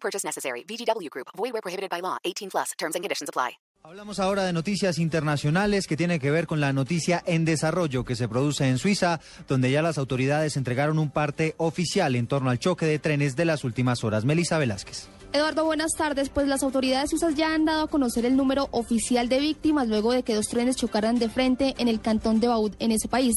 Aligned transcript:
Purchase 0.00 0.24
necessary. 0.24 0.64
VGW 0.64 1.10
Group. 1.10 1.28
Void 1.36 1.52
prohibited 1.62 1.90
by 1.90 2.00
law. 2.00 2.16
18 2.24 2.48
plus. 2.50 2.72
Terms 2.78 2.94
and 2.94 3.02
conditions 3.04 3.28
apply. 3.28 3.58
Hablamos 3.84 4.18
ahora 4.18 4.42
de 4.42 4.52
noticias 4.52 4.98
internacionales 4.98 5.86
que 5.86 5.96
tiene 5.96 6.18
que 6.18 6.30
ver 6.30 6.46
con 6.46 6.60
la 6.60 6.72
noticia 6.72 7.22
en 7.26 7.44
desarrollo 7.44 8.04
que 8.04 8.16
se 8.16 8.28
produce 8.28 8.68
en 8.68 8.76
Suiza, 8.78 9.20
donde 9.46 9.70
ya 9.70 9.82
las 9.82 9.98
autoridades 9.98 10.56
entregaron 10.56 10.98
un 10.98 11.10
parte 11.10 11.54
oficial 11.58 12.16
en 12.16 12.26
torno 12.26 12.50
al 12.50 12.58
choque 12.58 12.86
de 12.86 12.98
trenes 12.98 13.36
de 13.36 13.44
las 13.44 13.64
últimas 13.64 14.04
horas. 14.04 14.24
Melissa 14.24 14.58
Velázquez. 14.58 15.08
Eduardo, 15.30 15.66
buenas 15.66 15.92
tardes. 15.92 16.30
Pues 16.30 16.48
las 16.48 16.62
autoridades 16.62 17.10
suizas 17.10 17.34
ya 17.34 17.52
han 17.52 17.66
dado 17.66 17.82
a 17.82 17.86
conocer 17.88 18.24
el 18.24 18.34
número 18.34 18.68
oficial 18.70 19.28
de 19.28 19.40
víctimas 19.40 19.86
luego 19.86 20.12
de 20.12 20.22
que 20.22 20.34
dos 20.34 20.48
trenes 20.48 20.76
chocaran 20.76 21.18
de 21.18 21.28
frente 21.28 21.74
en 21.76 21.88
el 21.88 22.00
cantón 22.00 22.40
de 22.40 22.48
Baud 22.48 22.72
en 22.78 22.92
ese 22.92 23.08
país. 23.08 23.34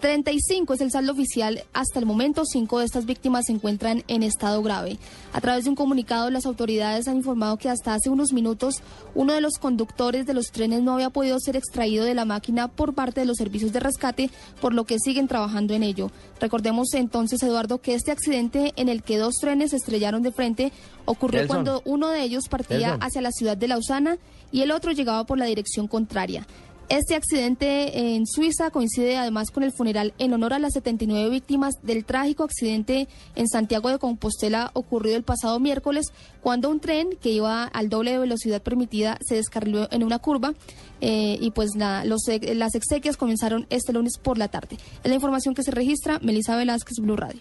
35 0.00 0.74
es 0.74 0.80
el 0.82 0.90
saldo 0.90 1.12
oficial 1.12 1.64
hasta 1.72 1.98
el 1.98 2.04
momento. 2.04 2.44
Cinco 2.44 2.80
de 2.80 2.84
estas 2.84 3.06
víctimas 3.06 3.46
se 3.46 3.52
encuentran 3.52 4.04
en 4.06 4.22
estado 4.22 4.62
grave. 4.62 4.98
A 5.32 5.40
través 5.40 5.64
de 5.64 5.70
un 5.70 5.76
comunicado, 5.76 6.28
las 6.28 6.44
autoridades 6.44 7.08
han 7.08 7.16
informado 7.16 7.56
que 7.56 7.70
hasta 7.70 7.94
hace 7.94 8.10
unos 8.10 8.34
minutos 8.34 8.82
uno 9.14 9.32
de 9.32 9.40
los 9.40 9.54
conductores 9.54 10.26
de 10.26 10.34
los 10.34 10.52
trenes 10.52 10.82
no 10.82 10.92
había 10.92 11.08
podido 11.08 11.40
ser 11.40 11.56
extraído 11.56 12.04
de 12.04 12.14
la 12.14 12.26
máquina 12.26 12.68
por 12.68 12.92
parte 12.94 13.20
de 13.20 13.26
los 13.26 13.38
servicios 13.38 13.72
de 13.72 13.80
rescate, 13.80 14.30
por 14.60 14.74
lo 14.74 14.84
que 14.84 14.98
siguen 14.98 15.26
trabajando 15.26 15.72
en 15.72 15.84
ello. 15.84 16.10
Recordemos 16.38 16.92
entonces, 16.92 17.42
Eduardo, 17.42 17.78
que 17.78 17.94
este 17.94 18.10
accidente 18.10 18.74
en 18.76 18.90
el 18.90 19.02
que 19.02 19.16
dos 19.16 19.36
trenes 19.40 19.70
se 19.70 19.76
estrellaron 19.76 20.22
de 20.22 20.32
frente 20.32 20.72
ocurrió 21.06 21.29
cuando 21.46 21.82
uno 21.84 22.08
de 22.08 22.22
ellos 22.22 22.48
partía 22.48 22.94
hacia 23.00 23.20
la 23.20 23.32
ciudad 23.32 23.56
de 23.56 23.68
Lausana 23.68 24.18
y 24.52 24.62
el 24.62 24.70
otro 24.70 24.92
llegaba 24.92 25.24
por 25.24 25.38
la 25.38 25.46
dirección 25.46 25.88
contraria. 25.88 26.46
Este 26.90 27.14
accidente 27.14 28.16
en 28.16 28.26
Suiza 28.26 28.70
coincide 28.70 29.16
además 29.16 29.52
con 29.52 29.62
el 29.62 29.70
funeral 29.70 30.12
en 30.18 30.32
honor 30.32 30.54
a 30.54 30.58
las 30.58 30.72
79 30.72 31.30
víctimas 31.30 31.74
del 31.84 32.04
trágico 32.04 32.42
accidente 32.42 33.06
en 33.36 33.46
Santiago 33.46 33.90
de 33.90 34.00
Compostela 34.00 34.72
ocurrido 34.74 35.16
el 35.16 35.22
pasado 35.22 35.60
miércoles 35.60 36.06
cuando 36.40 36.68
un 36.68 36.80
tren 36.80 37.10
que 37.22 37.30
iba 37.30 37.62
al 37.62 37.90
doble 37.90 38.10
de 38.10 38.18
velocidad 38.18 38.60
permitida 38.60 39.18
se 39.24 39.36
descarriló 39.36 39.86
en 39.92 40.02
una 40.02 40.18
curva 40.18 40.52
eh, 41.00 41.38
y 41.40 41.52
pues 41.52 41.76
la, 41.76 42.04
los, 42.04 42.22
las 42.26 42.74
exequias 42.74 43.16
comenzaron 43.16 43.68
este 43.70 43.92
lunes 43.92 44.18
por 44.20 44.36
la 44.36 44.48
tarde. 44.48 44.76
Es 45.04 45.08
la 45.08 45.14
información 45.14 45.54
que 45.54 45.62
se 45.62 45.70
registra. 45.70 46.18
Melissa 46.18 46.56
Velázquez, 46.56 46.96
Blue 47.00 47.14
Radio. 47.14 47.40